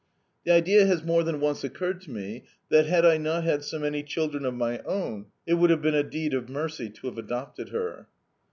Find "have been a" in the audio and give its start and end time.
5.69-6.01